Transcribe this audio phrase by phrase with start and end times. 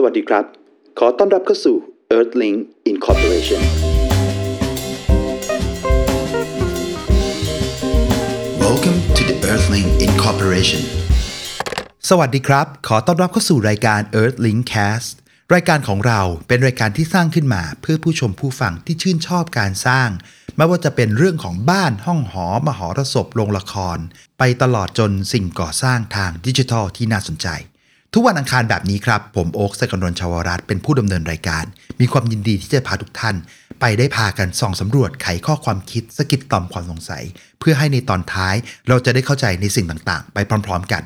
[0.00, 0.44] สวัสดีครับ
[0.98, 1.76] ขอต้อนรับเข้าสู่
[2.16, 2.58] Earthlink
[2.92, 3.60] Incorporation
[8.64, 10.82] Welcome to the Earthlink Incorporation
[12.08, 15.14] สวัสดีครับ ขอต้อนรับเข้าสู่รายการ Earthlink Cast
[15.54, 20.08] รายการของเราเป็นรายการที่สร้างขึ้นมา เพื่อผู้ชมผู้ฟังที่ชื่นชอบการสร้าง
[20.56, 23.98] ไม่ว่าจะเป็นเรื่องของบ้านห้องหอ มหรสพโรงละคร
[24.38, 27.48] ไปตลอดจนสิ่งก่อสร้างทางดิจิทัลที่น่าสนใจ
[28.14, 31.64] ทุกวันอังคารแบบนี้ครับ ผมโอ๊คสกลนชาวรัตเป็นผู้ดำเนินรายการ
[32.00, 33.36] มีความยินดีที่จะพาทุกท่าน
[33.80, 37.24] ไปได้พากันส่องสำรวจไขข้อความคิดสะกิดต่อมความสงสัย
[37.60, 38.54] เพื่อให้ในตอนท้าย
[38.88, 41.02] เราจะได้เข้าใจในสิ่งต่างๆ ไปพร้อม ๆ กัน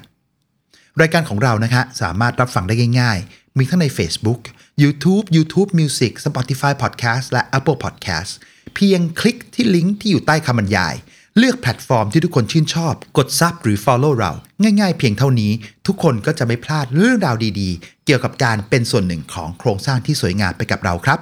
[1.00, 4.40] รายการของเรานะคะสามารถรับฟังได้ง่าย ๆ มีทั้งใน Facebook
[4.82, 8.32] YouTube YouTube Music Spotify Podcast และ Apple Podcast
[8.74, 10.94] เพียงคลิกที่ลิงก์ที่อยู่ใต้คำบรรยาย
[11.38, 14.32] เลือกแพลตฟอร์มที่ทุกคนชื่นชอบ กดซับหรือ Follow เรา
[14.62, 15.52] ง่ายๆเพียงเท่านี้
[15.86, 21.18] ทุกคนก็จะไม่พลาดเรื่องราวดีๆ เกี่ยวกับการเป็นส่วนหนึ่งของโครงสร้างที่สวยงามไปกับเราครับ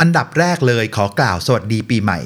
[0.00, 2.20] อันดับแรกเลยขอกล่าวสวัสดีปีใหม่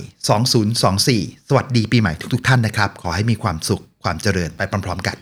[0.70, 5.16] 2024 สวัสดีปีใหม่ทุกๆ ท่านนะครับ ขอให้มีความสุขความเจริญไปพร้อมๆกัน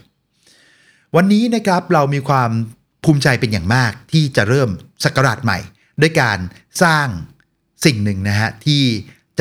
[1.16, 2.50] วันนี้นะครับเรามีความ
[3.04, 4.69] ภูมิใจเป็นอย่างมากที่จะเริ่ม
[5.04, 5.58] ศักราชใหม่
[6.00, 6.38] ด้วยการ
[6.82, 7.06] สร้าง
[7.84, 8.82] สิ่งหนึ่งนะฮะที่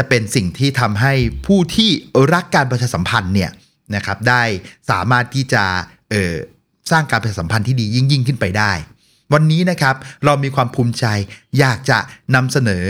[0.02, 1.14] จะเป็นสิ่งที่ทำให้
[1.48, 1.90] ผู้ที่
[2.34, 3.52] รักการประชาสัมพันธ์เนี่ย
[3.96, 4.44] นะครับได้
[4.90, 5.64] สามารถที่จะ
[6.92, 8.72] สร้างการประชาสัมพันธ์ที่ดียิ่งยิ่งขึ้นไปได้
[9.34, 11.06] วันนี้นะครับเรามีความภูมิใจ
[11.60, 12.00] อยากจะ
[12.36, 12.86] นำเสน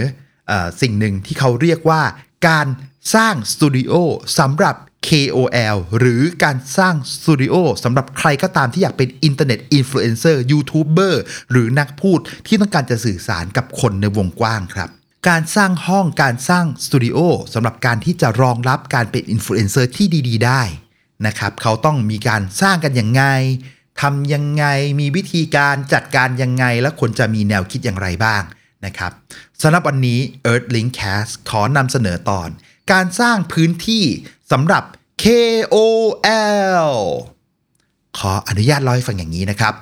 [0.51, 2.01] อสิ่งหนึ่งที่เขาเรียกว่า
[2.47, 2.67] การ
[3.15, 3.93] สร้างสตูดิโอ
[4.39, 4.75] สำหรับ
[5.09, 14.89] KOL หรือการสร้างสตูดิโอสำหรับใครก็ตามที่อยากเป็น internet influencer YouTuber หรือนักพูดที่ต้องการจะสื่อสารกับคนในวงกว้างครับ
[15.29, 17.17] การสร้างห้องการสร้างสตูดิโอ
[17.53, 20.61] สำหรับการที่จะรองรับการเป็นอินฟลูเอนเซอร์ที่ดีๆ ได้
[21.27, 23.23] นะครับเขาต้องมีการสร้างกันอย่างไง
[24.01, 24.65] ทำยังไง
[24.99, 28.41] มีวิธีการจัดการยังไง และควรจะมีแนวคิดอย่างไรบ้าง
[28.85, 29.11] นะครับ
[29.61, 30.19] สำหรับวันนี้
[30.51, 32.49] EarthLynX Cast ขอนำเสนอตอน
[32.91, 34.03] การสร้างพื้นที่
[34.51, 34.83] สำหรับ
[35.23, 36.89] KOL
[38.17, 39.73] ขออนุญาตเล่าให้ฟังอย่างนี้นะครับ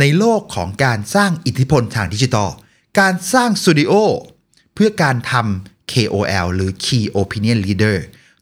[0.00, 2.50] ในโลกของการสร้างอิทธิพลทางดิจิทัล
[2.98, 3.92] การสร้างสตูดิโอ
[4.76, 7.96] เพื่อการทำ KOL หรือ Key Opinion Leader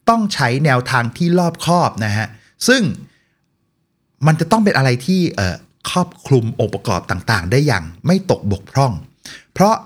[0.08, 2.26] ต้องใช้แนวทางที่รอบคอบนะฮะ
[2.68, 2.82] ซึ่ง
[4.26, 5.20] มันจะต้องเป็นอะไรที่
[5.90, 8.92] ครอบคลุมองค์ประกอบต่างๆ ได้อย่างไม่ตกบกพร่อง
[9.52, 9.76] เพราะ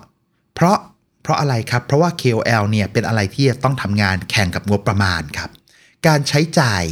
[0.54, 0.78] เพราะ
[1.22, 5.50] เพราะอะไรครับ เพราะว่า KOL เนี่ยเป็นอะไรที่ต้องทำงานแข่งกับงบประมาณครับ
[6.06, 6.82] การใช้จ่าย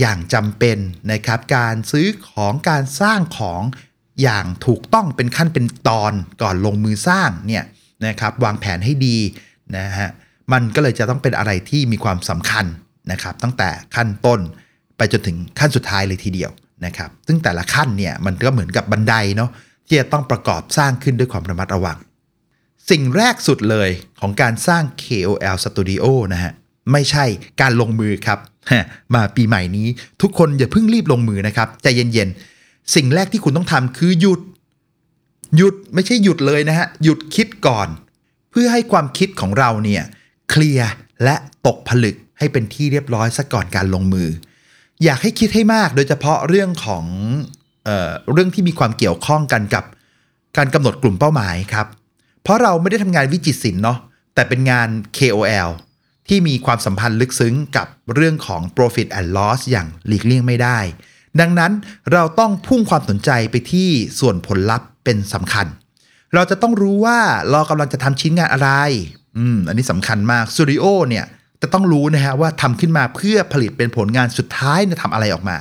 [0.00, 0.78] อย่างจำเป็น
[1.12, 3.62] นะครับ การซื้อของการสร้างของ
[4.22, 7.64] อย่างถูกต้องเป็นขั้นเป็นตอนก่อนลงมือสร้างเนี่ย
[8.06, 9.16] นะครับวางแผนให้ดี
[9.76, 10.08] นะฮะ
[10.52, 12.66] มันก็เลยจะต้องเป็นอะไรที่มีความสำคัญ
[13.12, 14.40] นะครับ ตั้งแต่ขั้นต้น
[14.96, 16.50] ไปจนถึงขั้นสุดท้ายเลยทีเดียว
[16.86, 19.50] นะครับ ซึ่งแต่ละขั้นเนี่ยมันก็เหมือนกับบันไดเนาะ
[19.86, 21.98] ที่จะต้องประกอบสร้างขึ้นด้วยความระมัดระวัง
[22.90, 23.90] สิ่งแรกสุดเลย
[24.20, 26.52] ของการสร้าง KOL Studio นะฮะ
[26.92, 27.24] ไม่ใช่
[27.60, 28.38] การลงมือครับ
[29.14, 29.86] มาปีใหม่นี้
[30.22, 34.40] ทุกคนอย่าเพิ่งรีบลงมือนะครับใจเย็นๆ สิ่งแรกที่คุณต้องทำคือหยุด
[35.56, 37.88] หยุดไม่ใช่หยุดเลยนะฮะ หยุดคิดก่อน
[38.50, 40.02] เพื่อให้ความคิดของเราเนี่ย
[40.50, 40.90] เคลียร์
[41.24, 41.34] และ
[41.66, 44.28] ตกผลึกให้เป็นที่เรียบร้อยซะก่อนการลงมือ
[45.04, 47.04] อยากให้คิดให้มากโดยเฉพาะเรื่องของ
[47.84, 49.84] เออเรื่องที่มีความเกี่ยวข้องกันกับ
[50.56, 51.86] การกำหนดกลุ่มเป้าหมายครับ
[52.42, 53.98] เพราะเราไม่ได้ทำงานวิจิตรศิลป์เนาะ
[54.34, 55.70] แต่เป็นงาน KOL
[56.28, 60.78] ที่มีความสัมพันธ์ลึกซึ้งกับเรื่องของ profit and loss อย่างหลีกเลี่ยงไม่ได้
[61.40, 61.72] ดังนั้น
[62.12, 63.88] เราต้องพุ่งความสนใจไปที่
[64.20, 65.66] ส่วนผลลัพธ์เป็นสำคัญ
[66.34, 67.18] เราจะต้องรู้ว่า
[67.50, 68.70] เรากำลังจะทำชิ้นงานอะไร
[69.38, 71.24] อืมอันนี้สำคัญมากสตูดิโอเนี่ย
[71.62, 75.58] จะต้องรู้นะฮะว่าทำขึ้นมาเพื่อผลิตเป็นผลงานสุดท้ายจะทำอะไรออกมา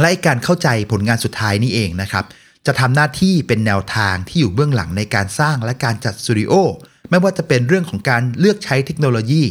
[0.00, 2.24] และการเข้าใจผลงานสุดท้ายนี่เองนะครับ
[2.66, 6.52] จะทำหน้าที่เป็นแนวทางที่อยู่เบื้องหลังในการสร้างและการจัดสตูดิโอ
[7.10, 9.44] ไม่ว่าจะเป็นเรื่องของการเลือกใช้เทคโนโลยี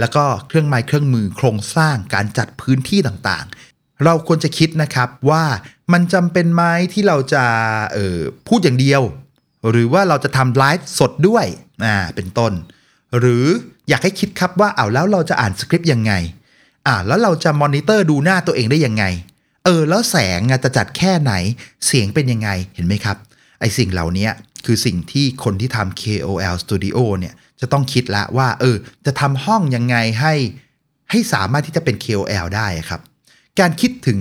[0.00, 3.69] แล้วก็เครื่องไม้เครื่องมือโครงสร้างการจัดพื้นที่ต่างๆ
[4.04, 5.44] เราควรจะคิดนะครับว่า
[5.92, 6.62] มันจำเป็นไหม
[6.92, 7.44] ที่เราจะ
[7.92, 9.02] เออพูดอย่างเดียว
[9.70, 11.46] หรือว่าเราจะทำไลฟ์สดด้วย
[11.84, 12.52] อ่าเป็นต้น
[13.18, 13.46] หรือ
[13.88, 16.12] อยากให้คิดครับว่าเอาแล้วเราจะอ่านสคริปต์ยังไง
[16.86, 19.04] อ่าแล้วเราจะมอนิเตอร์ดูหน้าตัวเองได้ยังไง
[19.64, 21.32] เออ แล้วแสงจะจัดแค่ไหน
[21.86, 23.16] เสียงเป็นยังไงเห็นไหมครับ
[23.60, 24.28] ไอสิ่งเหล่านี้
[24.66, 28.76] คือสิ่งที่คนที่ทำ KOL Studio เนี่ยจะต้องคิดละว่า เออ
[29.06, 30.34] จะทำห้องยังไงให้
[31.10, 33.00] ให้สามารถที่จะเป็น KOL ได้ครับ
[33.60, 34.20] การคิดถึง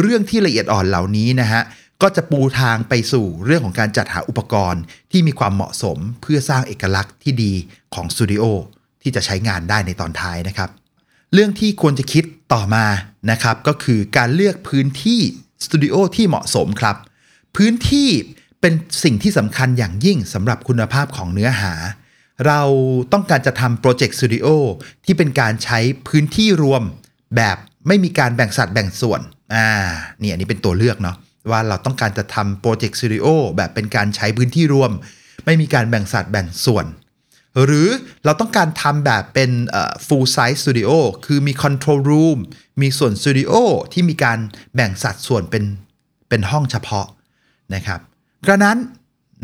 [0.00, 1.62] เรื่องที่ละเอียดอ่อนเหล่านี้นะฮะ
[2.02, 7.52] ก็จะปูทางไปสู่เรื่องของการจัดหาอุปกรณ์ที่มีความเหมาะสมเพื่อสร้างเอกลักษณ์ที่ดี
[7.94, 8.44] ของสตูดิโอ
[9.02, 10.70] ที่จะใช้งานได้ในตอนท้ายนะครับ
[11.32, 12.86] เรื่องที่ควรจะคิดต่อมา
[13.30, 15.20] นะครับก็คือการเลือกพื้นที่
[15.64, 16.96] สตูดิโอที่เหมาะสมครับ
[17.56, 18.08] พื้นที่
[18.60, 18.72] เป็น
[19.04, 21.72] สิ่งที่สำคัญอย่างยิ่งสำหรับคุณภาพของเนื้อหา
[22.46, 22.60] เรา
[23.12, 24.46] ต้องการจะทำ project สตูดิโอ
[25.04, 25.78] ที่เป็นการใช้
[26.08, 26.82] พื้นที่รวม
[27.36, 27.56] แบบ
[27.88, 29.20] ไม่มีการแบ่งสัดแบ่งส่วน
[29.54, 29.66] อ่า
[30.22, 31.16] นี่อันนี้เป็นตัวเลือกเนาะ
[31.50, 33.26] ว่าเราต้องการจะทำ project สตูดิโอ
[33.56, 34.90] แบบเป็นการใช้พื้นที่รวม
[35.44, 36.86] ไม่มีการแบ่งสัดแบ่งส่วน
[37.64, 37.88] หรือ
[38.24, 39.50] เราต้องการทำแบบเป็น
[40.06, 40.90] full size studio
[41.26, 42.38] คือมี control room
[42.80, 43.52] มีส่วนสตูดิโอ
[43.92, 44.38] ที่มีการ
[44.74, 45.64] แบ่งสัดส่วนเป็น
[46.28, 47.06] เป็นห้องเฉพาะ
[47.74, 48.00] นะครับ
[48.46, 48.78] กระนั้น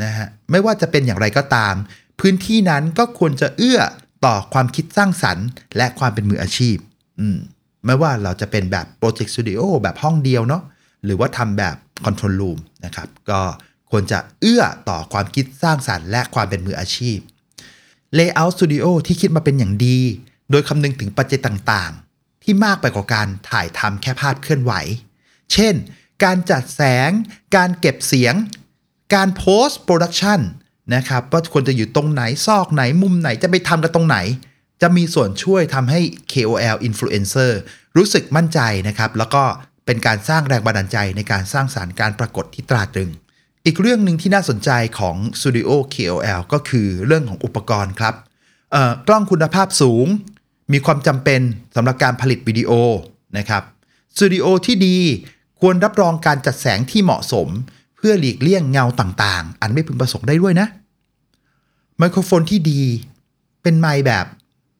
[0.02, 1.74] นะฮะไม่ว่าจะเป็นอย่างไรก็ตาม
[2.20, 3.80] พื้นที่นั้นก็ควรจะเอื้อ
[4.24, 5.46] ต่อความคิดสร้างสรรค์
[5.76, 6.76] และความเป็นมืออาชีพ
[7.20, 7.38] อืม
[7.84, 10.62] ไม่ว่าเราจะเป็นแบบโปรเจกต์สตูดิโอแบบห้องเดียวเนาะ
[11.04, 13.40] หรือว่าทำแบบคอนโทรลรูมนะครับก็
[13.90, 17.18] ควรจะเอื้อต่อความคิดสร้างสรรค์และความเป็นมืออาชีพ
[18.18, 19.98] Layout Studio ที่คิดมาเป็นอย่างดี
[20.50, 24.72] โดยคำนึงถึงปัจจัยต่างๆ ที่มากไปกว่าการถ่ายทำแค่ภาพเคลื่อนไหว
[25.52, 25.74] เช่น
[26.24, 27.10] การจัดแสง
[27.56, 28.34] การเก็บเสียง
[29.14, 30.40] การโพสต์โปรดักชัน
[30.94, 34.16] นะครับว่าควรจะอยู่ตรงไหนซอกไหนมุมไหนจะไปทำกันตรงไหน
[34.82, 36.00] จะมีส่วนช่วยทำให้
[36.32, 37.52] KOL Influencer
[37.96, 39.42] รู้สึกมั่นใจนะครับ แล้วก็
[39.86, 43.10] เป็นการสร้างแรงบันดาลใจในการสร้างสารรค์การปรากฏที่ตราตรึง
[43.66, 48.14] อีกเรื่องหนึ่งที่น่าสนใจของ Studio KOL ก็คือเรื่องของอุปกรณ์ครับ
[48.72, 50.06] เอ่อกล้องคุณภาพสูง
[50.72, 51.40] มีความจำเป็น
[51.76, 52.70] สำหรับการผลิตวิดีโอ
[53.38, 53.62] นะครับ
[54.16, 54.96] สตูดิโอที่ดี
[55.60, 57.48] ควรรับรองการจัดแสงที่เหมาะสม
[57.96, 60.66] เพื่อหลีกเลี่ยงเงาต่างๆ อันไม่พึงประสงค์ได้ด้วยนะ
[61.98, 62.82] ไมโครโฟนที่ดี
[63.62, 64.26] เป็นไมค์แบบ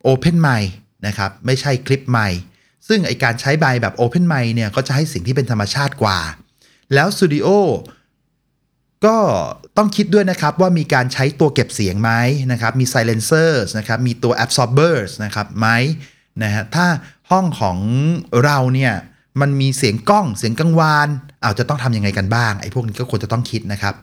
[0.09, 0.73] Open ไมค์
[1.07, 2.41] นะครับไม่ใช่คลิปไมค์
[2.89, 6.19] ซึ่งไอการใช้ไมค์แบบ Open ไมค์เนี่ยก็จะให้สิ่งที่เป็นธรรมชาติกว่า
[6.95, 7.49] แล้วสตูดิโอ
[9.07, 9.17] ก็
[9.77, 12.11] ต้องคิดด้วยนะครับว่ามีการใช้ตัวเก็บเสียงไหม
[12.53, 15.69] นะครับมี silencers นะครับมีตัว absorbers นะครับไหม
[16.43, 16.87] นะฮะถ้า
[17.31, 17.79] ห้องของ
[18.45, 18.93] เราเนี่ย
[19.41, 21.09] มันมีเสียงกล้องเสียงกังวาน
[21.45, 23.95] อาจจะต้องทำยังไงกันบ้างไอ้พวกนี้ก็ควรจะต้องคิดนะครับ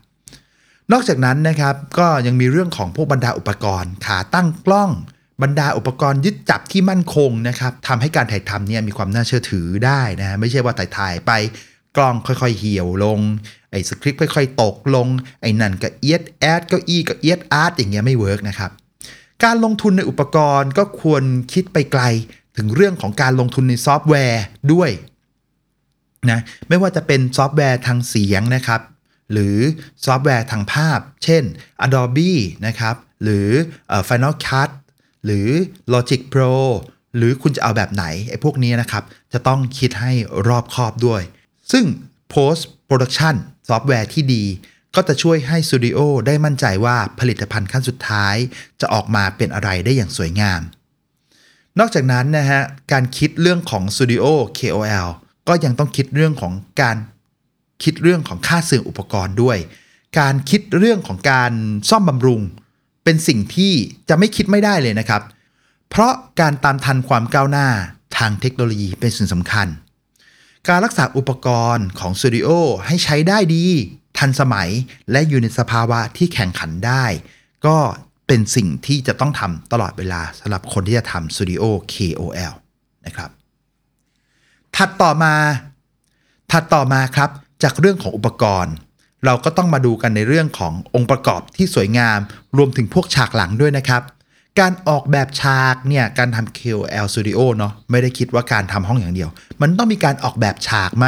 [0.91, 4.91] นอกจากนั้นนะครับก็ยังมีเรื่องของพวกบรรดาอุปกรณ์ ขาตั้งกล้อง
[5.43, 11.31] บรรดาอุปกรณ์ยึดจับที่มั่นคงนะครับทำให้การถ่ายทำเนี่ยมีความน่าเชื่อถือได้นะไม่ใช่ว่าถ่ายๆไป
[11.97, 13.19] กล้องค่อยๆ เหี่ยวลง
[13.71, 15.07] ไอ้สคริปต์ค่อยๆ ตกลง
[15.41, 18.71] ไอ้นั่นก็เอียดแอดเก้าอี้ก็เอียดอาดอย่างเงี้ยไม่ work นะครับ
[19.43, 21.23] การลงทุนในอุปกรณ์ก็ควร
[21.53, 22.03] คิดไปไกล
[22.57, 24.43] ถึงเรื่องของการลงทุนในซอฟต์แวร์
[24.73, 24.89] ด้วย
[26.29, 26.39] นะ
[26.69, 28.81] ไม่ว่าจะเป็นซอฟต์แวร์ทางเสียงนะครับ
[29.31, 29.57] หรือ
[30.05, 31.43] ซอฟต์แวร์ทางภาพ เช่น
[31.85, 32.31] Adobe
[32.67, 33.49] นะครับ หรือ
[34.07, 34.69] Final Cut
[35.25, 35.49] หรือ
[35.93, 36.55] Logic Pro
[37.17, 39.03] หรือคุณจะเอาแบบไหนไอ้พวกนี้นะครับ
[39.33, 40.11] จะต้องคิดให้
[40.47, 41.21] รอบคอบด้วย
[41.71, 41.85] ซึ่ง
[42.33, 43.35] Post Production
[43.67, 44.43] ซอฟต์แวร์ที่ดี
[44.95, 48.35] ก็จะช่วยให้สตูดิโอได้มั่นใจว่าผลิตภัณฑ์ขั้นสุดท้าย
[48.81, 50.61] จะออกมาเป็นอะไรได้อย่างสวยงาม
[51.79, 52.61] นอกจากนั้นนะฮะ
[52.91, 54.25] การคิดเรื่องของ Studio
[54.57, 55.09] KOL
[55.47, 56.97] ก็ยังต้องคิดเรื่องของการ
[57.83, 59.57] คิดเรื่องของค่าเสื่อมอุปกรณ์ด้วย
[60.19, 61.51] การคิดเรื่องของการ
[61.89, 62.41] ซ่อมบำรุง
[63.09, 63.73] เป็นสิ่งที่
[64.09, 65.21] จะไม่คิดไม่ได้เลยนะครับ
[65.89, 67.67] เพราะการตามทันความก้าวหน้า
[68.17, 69.67] ทางเทคโนโลยีเป็นสิ่งสำคัญ
[70.67, 72.49] การรักษาอุปกรณ์ของสตูดิโอ
[72.87, 73.65] ให้ใช้ได้ดี
[74.17, 74.69] ทันสมัย
[75.11, 77.05] และอยู่ในสภาวะที่แข่งขันได้
[77.65, 77.77] ก็
[78.27, 81.63] เป็นสิ่งที่จะต้องทำตลอดเวลาสำหรับคนที่จะทำสตูดิโอ
[81.93, 82.53] KOL
[83.05, 83.29] นะครับ
[84.75, 85.33] ถัดต่อมา
[86.51, 87.29] ถัดต่อมาครับ
[87.63, 88.73] จากเรื่องของอุปกรณ์
[89.25, 92.19] เราก็ต้องมาดูกันในเรื่องขององค์ประกอบที่สวยงาม
[92.57, 94.01] รวมถึงพวกฉากหลังด้วยนะครับ
[94.59, 99.29] การออกแบบฉากเนี่ยการทำ KOL Studio เนาะไม่ได้คิดว่าการทำห้องอย่างเดียว
[99.61, 101.05] มันต้องมีการออกแบบฉากไหม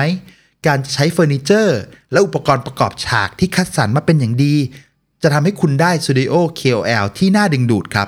[0.67, 1.79] การใช้เฟอร์นิเจอร์
[2.11, 4.55] และอุปกรณ์ประกอบฉากที่คัดสรรมาเป็นอย่างดี
[5.21, 8.07] จะทำให้คุณได้สตูดิโอ KOL ที่น่าดึงดูดครับ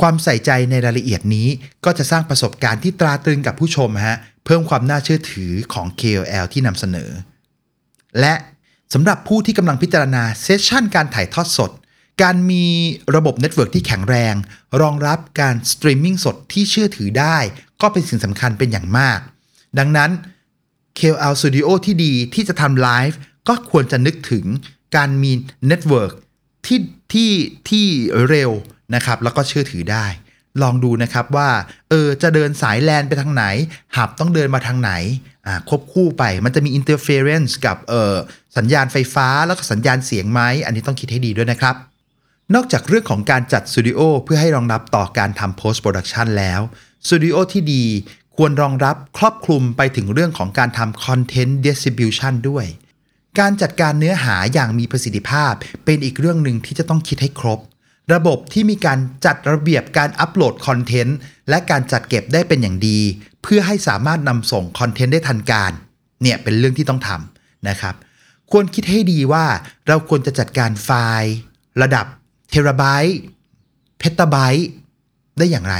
[0.00, 1.48] ความใส่ใจในรายละเอียดนี้
[1.84, 7.10] ก็จะสร้างประสบการณ์ที่ตราตรึงกับผู้ชมฮะเพิ่มความน่าเชื่อถือของ KOL ที่นำเสนอ
[8.20, 8.34] และ
[8.94, 11.70] สำหรับผู้ที่กำลังพิจารณา session การถ่ายทอดสด
[12.22, 12.66] การมี
[13.14, 14.34] ระบบ network ที่แข็งแรง
[14.80, 17.36] รองรับการสตรีมมิ่งสดที่เชื่อถือได้
[17.82, 19.18] ก็เป็นสิ่งสำคัญเป็นอย่างมาก
[19.78, 20.10] ดังนั้น
[20.98, 23.18] KOL Studio ที่ดีที่จะทำไลฟ์
[23.48, 24.44] ก็ควรจะนึกถึง
[24.96, 25.32] การมี
[25.66, 26.12] network
[26.66, 26.78] ที่
[27.12, 27.32] ที่
[27.68, 27.86] ที่
[28.28, 28.50] เร็ว
[28.94, 30.06] นะครับ แล้วก็เชื่อถือได้
[30.62, 31.50] ลองดูนะครับว่า
[31.90, 33.44] เออจะเดินสายแลนไปทางไหน
[33.96, 34.92] หับต้องเดินมาทางไหน
[35.68, 38.14] ควบคู่ไปมันจะมี interference กับเออ
[38.56, 41.76] สัญญาณไฟฟ้าแล้วก็สัญญาณเสียงไหมอันนี้ต้องคิดให้ดีด้วยนะครับ
[42.54, 46.60] นอกจากเรื่องของการจัดสตูดิโอเพื่อให้รองรับต่อการทำ post production แล้ว
[47.06, 47.84] สตูดิโอที่ดี
[48.36, 52.66] ควรรองรับครอบคลุมไปถึงเรื่องของการทำ content distribution ด้วย
[53.40, 55.52] การจัดการเนื้อหาอย่างมีประสิทธิภาพ
[55.84, 57.60] เป็นอีกเรื่องหนึ่งที่จะต้องคิดให้ครบ
[58.12, 62.98] ระบบที่มีการจัดระเบียบการ upload content และการจัดเก็บได้เป็นอย่างดี
[63.42, 65.72] เพื่อให้สามารถนำส่ง content ได้ทันการ
[66.22, 67.94] เนี่ยเป็นเรื่องที่ต้องทำนะครับ
[68.50, 69.44] ควรคิดให้ดีว่า
[69.88, 70.90] เราควรจะจัดการไฟ
[71.20, 71.32] ล์
[71.82, 72.06] ระดับ
[72.50, 74.68] terabyte petabyte
[75.38, 75.76] ได้อย่างไร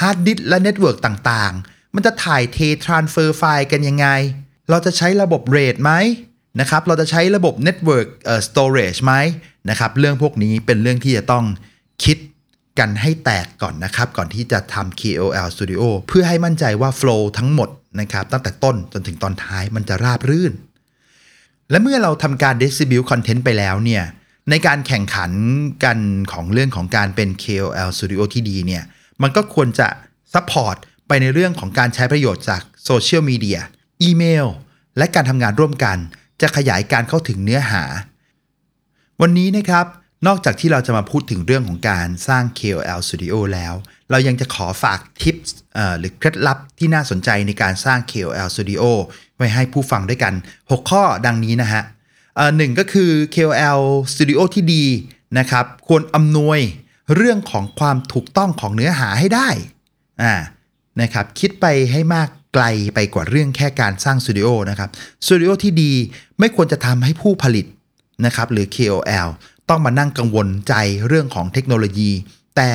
[0.00, 4.06] hard disk และ network ต่างๆ มันจะถ่ายเท transfer file กันยังไง
[4.70, 5.90] เราจะใช้ระบบเรทไหม
[6.60, 9.14] นะครับเราจะใช้ระบบ Network เอ่อ Storage ไหม
[9.70, 11.44] นะครับเรื่องพวกนี้เป็นเรื่องที่จะต้อง
[12.04, 12.18] คิด
[12.78, 17.68] กันให้แตกก่อนนะครับ ก่อนที่จะทำ KOL Studio เพื่อให้มั่นใจว่า Flow ทั้งหมด
[18.00, 20.52] นะครับตั้งแต่ต้นจนถึงตอนท้ายมันจะราบรื่น
[21.70, 24.04] และเมื่อเราทำการ distribute content ไปแล้วเนี่ย
[24.50, 25.30] ในการแข่งขัน
[25.84, 25.98] กัน
[26.32, 28.82] ของเรื่องของการเป็น KOL Studio ที่ดีเนี่ย
[29.22, 29.88] มันก็ควรจะ
[30.34, 30.76] support
[31.08, 33.60] ไปในเรื่องของการใช้ประโยชน์จากโซเชียลมีเดีย
[34.02, 34.46] อีเมล
[34.98, 35.98] และการทำงานร่วมกัน
[36.40, 37.82] จะขยายการเข้าถึงเนื้อหา
[39.20, 39.86] วันนี้นะครับ
[40.26, 43.74] นอกจากที่เราจะมาพูดถึงเรื่องของการสร้าง KOL Studio แล้ว
[44.10, 45.36] เรายังจะขอฝากทิป
[45.98, 48.84] หรือเคล็ดลับที่น่าสนใจในการสร้าง KOL Studio
[49.36, 51.82] ไว้ให้ผู้ฟังด้วยกัน 6 ข้อดังนี้นะฮะ
[52.56, 53.80] หนึ่งก็คือ KOL
[54.12, 54.84] Studio ที่ดี
[55.38, 56.60] นะครับควรอำนวย
[57.14, 59.48] เรื่องของความถูกต้องของเนื้อหาให้ได้
[61.00, 64.90] นะครับคิดไปให้มาก ไกลไปกว่าเรื่องแค่การสร้างสตูดิโอนะครับ
[65.24, 65.92] สตูดิโอที่ดี
[66.38, 67.66] ไม่ควรจะทำให้ผู้ผลิต
[68.26, 69.28] นะครับหรือ KOL
[69.68, 70.74] ต้องมานั่งกังวลใจ
[71.06, 72.12] เรื่องของเทคโนโลยี
[72.56, 72.70] แต่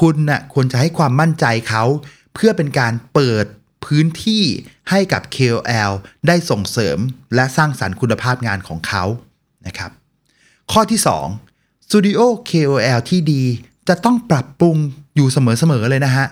[0.00, 1.84] คุณนะ่ะควรจะให้ความมั่นใจเขา
[2.34, 3.44] เพื่อเป็นการเปิด
[3.84, 4.42] พื้นที่
[4.90, 5.92] ให้กับ KOL
[6.26, 6.98] ได้ส่งเสริม
[7.34, 9.04] และสร้างสรรค์คุณภาพงานของเขา
[9.66, 9.90] นะครับ
[10.72, 11.00] ข้อที่
[11.44, 12.20] 2สตูดิโอ
[12.50, 13.42] KOL ที่ดี
[13.88, 14.76] จะต้องปรับปรุง
[15.16, 16.26] อยู่เสมอๆเลยนะฮะ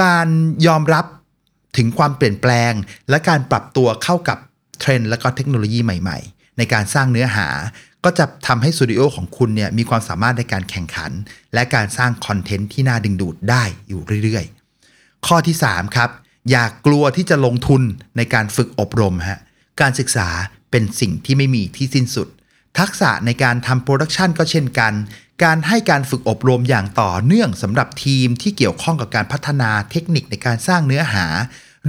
[0.00, 0.26] การ
[0.66, 1.04] ยอมรับ
[1.76, 2.72] ถึงความเปลี่ยนแปลง
[3.10, 4.38] และการปรับตัวเข้ากับ
[4.80, 7.48] เทรนด์และก็เทคโนโลยีใหม่ๆ ในการสร้างเนื้อหา
[8.04, 11.12] ก็จะทำให้สตูดิโอของคุณเนี่ยมีความสามารถในการแข่งขัน
[11.54, 16.10] และการสร้าง content ที่น่าดึงดูดได้อยู่เรื่อยๆ ข้อที่ 3 ครับ
[16.50, 17.82] อย่ากลัวที่จะลงทุน
[18.16, 19.40] ในการฝึกอบรมฮะ
[19.80, 20.28] การศึกษา
[20.70, 22.28] เป็นสิ่งที่ไม่มีที่สิ้นสุด
[22.78, 24.92] ทักษะในการทำ production ก็เช่นกัน
[25.44, 31.26] การให้การฝึกอบรมอย่างต่อเนื่องสำหรับทีมที่เกี่ยวข้องกับการพัฒนาเทคนิคในการสร้างเนื้อหา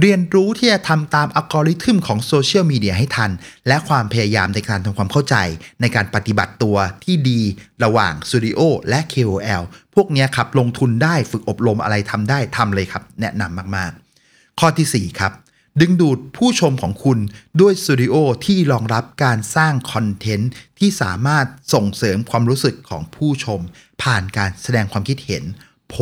[0.00, 3.30] เรียนรู้ที่จะทำตามอัลกอริทึมของ social media ให้ทัน
[3.68, 5.36] และความพยายามในการทำความเข้าใจ
[5.80, 7.40] ในการปฏิบัติตัวที่ดี
[7.84, 9.62] ระหว่างสตูดิโอและ KOL
[9.94, 15.32] พวกนี้ครับลงทุนได้ฝึกอบรมอะไรทำได้ทำเลยครับ แนะนำมากๆ ข้อทีสี่4ครับ
[15.80, 17.18] ดึงดูดผู้ชมของคุณ
[17.60, 18.14] ด้วยสตูดิโอ
[18.46, 23.60] ที่รองรับการสร้างคอนเทนต์ที่สามารถส่งเสริมความรู้สึกของผู้ชม
[24.02, 25.44] ผ่านการแสดงความคิดเห็น
[25.88, 26.00] โพล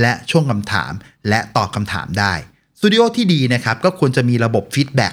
[0.00, 0.92] และช่วงคำถาม
[1.28, 2.34] และตอบคำถามได้
[2.78, 5.12] สตูดิโอที่ดีนะครับก็ควรจะมีระบบ feedback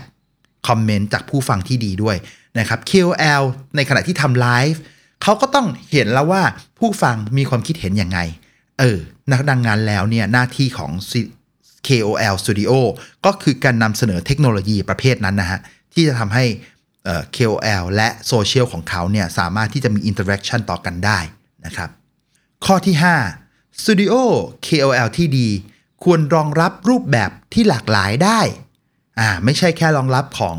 [0.67, 2.17] คอมเมนต์จากผู้ฟังที่ดีด้วย
[2.59, 3.43] นะครับ KOL
[3.75, 4.81] ในขณะที่ทำไลฟ์
[5.23, 6.43] เขาก็ต้องเห็นแล้วว่า
[6.79, 8.19] ผู้ฟังมีความคิดเห็นยังไง
[8.79, 8.97] เออ
[9.31, 10.91] นักดังงานแล้วเนี่ยหน้าที่ของ
[11.87, 12.71] KOL Studio
[13.25, 15.59] ก็คือการนำเสนอเทคโนโลยีประเภทนั้นนะฮะ
[15.93, 16.45] ที่จะทำให้
[17.35, 21.19] KOL และโซเชียลของเขาเนี่ย สามารถที่จะมี interaction ต่อกันได้
[21.65, 21.89] นะครับ
[22.65, 22.95] ข้อที่
[23.37, 24.13] 5 Studio
[24.67, 25.47] KOL ที่ดี
[26.03, 28.41] ควรรองรับรูปแบบที่หลากหลายได้
[29.19, 30.57] อ่าไม่ใช่แค่รองรับของ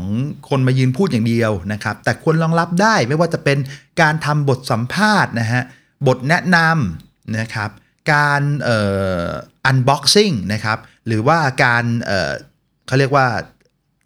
[0.49, 3.57] คนมายืนพูดอย่างเดียวนะครับ แต่ควรรองรับได้ไม่ว่าจะเป็น
[4.01, 5.63] การทำบทสัมภาษณ์นะฮะ
[6.07, 7.69] บทแนะนำนะครับ
[8.13, 8.79] การเอ่
[9.23, 9.25] อ
[9.69, 12.31] unboxing นะครับหรือว่าการเอ่อ
[12.87, 13.27] เขาเรียกว่า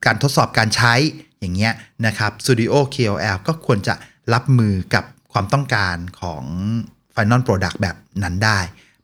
[0.06, 0.94] การทดสอบการใช้
[1.40, 1.74] อย่างเงี้ย
[2.06, 3.96] นะครับ Studio KOL ก็ควรจะ
[4.34, 5.04] รับมือกับ
[5.34, 6.44] ความต้องการของ
[7.16, 8.60] Final Product แบบนั้นได้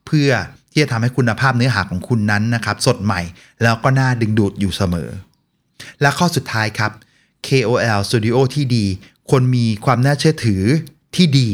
[0.06, 0.32] เพื่อ
[0.72, 3.22] ที่จะทำให้คุณภาพเนื้อหาของคุณนั้นนะครับ สดใหม่
[3.64, 5.10] แล้วก็น่าดึงดูดอยู่เสมอ
[6.02, 6.92] และข้อสุดท้ายครับ
[7.48, 8.86] KOL Studio ที่ดี
[9.30, 10.64] ควรมีความน่าเชื่อถือ
[11.16, 11.48] ที่ดี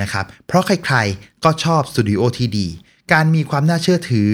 [0.00, 2.68] นะครับ เพราะใครๆก็ชอบสตูดิโอที่ดี
[3.12, 4.32] การมีความน่าเชื่อถือ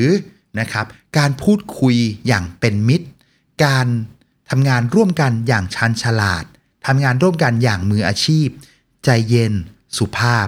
[0.60, 0.86] นะครับ
[1.18, 3.08] การพูดคุยอย่างเป็นมิตร
[3.64, 3.86] การ
[4.50, 6.44] ทำงานร่วมกันอย่างชันฉลาด
[6.86, 8.48] ทำงานร่วมกันอย่างมืออาชีพ
[9.04, 9.52] ใจเย็น
[9.96, 10.46] สุภาพ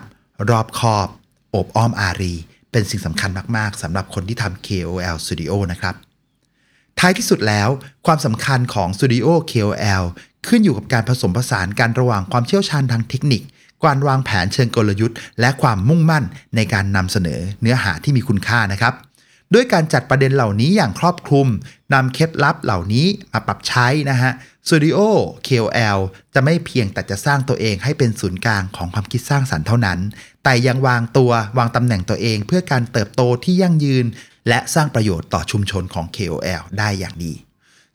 [0.51, 1.09] รอบคอบ
[1.55, 2.35] อบอ้อมอารี
[2.71, 5.95] เป็นสิ่งสำคัญมาก ๆสำหรับคนที่ทำ KOL Studio นะครับ
[6.99, 7.69] ท้ายที่สุดแล้ว
[8.07, 10.05] ความสำคัญของ Studio KOL
[10.47, 13.43] ขึ้นอยู่กับการผสมผสานกันระหว่างความเชี่ยวชาญทางเทคนิค
[13.87, 16.25] การวางแผนเชิงกลยุทธ์ และความมุ่งมั่น
[16.57, 18.95] ในการนำเสนอเนื้อหาที่มีคุณค่านะครับ
[19.55, 21.47] ด้วยการจัดประเด็นเหล่านี้อย่างครอบคลุม
[21.95, 24.33] นำเคล็ดลับเหล่านี้มาปรับใช้นะฮะ
[24.67, 24.99] Studio
[25.47, 25.99] KOL
[26.35, 29.99] จะไม่เพียงแต่จะสร้างตัวเองให้เป็นศูนย์กลางของความคิดสร้างสรรค์เท่านั้น
[30.45, 34.07] แต่ยังวางตัววางตำแหน่งตัวเองเพื่อการเติบโตที่ยั่งยืน
[34.49, 37.35] และสร้างประโยชน์ต่อชุมชนของ KOL ได้อย่างดี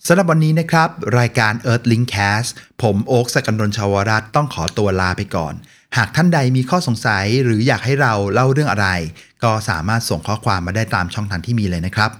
[0.07, 2.50] สำหรับวันนี้นะครับ รายการ Earthlink Cast
[2.81, 5.53] ผมโอ๊คสกันดนชาวรัตต้องขอตัวลาไปก่อน
[5.98, 8.88] หากท่านใดมีข้อสงสัยหรืออยากให้เราเล่าเรื่องอะไร
[9.43, 12.12] ก็สามารถส่งข้อความมาได้ตามช่องทางที่มีเลยนะครับ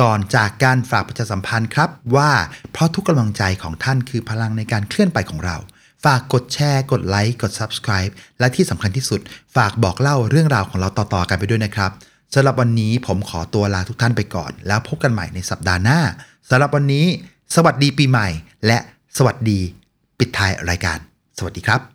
[0.00, 2.30] ก่อนจากการฝากประชาสัมพันธ์ครับว่า
[2.72, 5.56] เพราะทุกกำลังใจของท่านคือพลังในการเคลื่อนไปของเรา
[6.04, 9.20] ฝากกดแชร์ กดไลค์กด Subscribe และที่สำคัญที่สุด
[9.56, 11.90] ฝากบอกเล่าเรื่องราวของเราต่อๆกันไปด้วยนะครับ
[12.34, 16.00] สำหรับวันนี้ผมขอตัวลาทุกท่านไปก่อน แล้วพบกันใหม่ในสัปดาห์หน้า
[16.50, 17.06] สำหรับวันนี้
[17.54, 18.28] สวัสดีปีใหม่
[18.66, 18.78] และ
[19.16, 19.60] สวัสดี
[20.18, 20.98] ปิดท้ายรายการ
[21.38, 21.93] สวัสดีครับ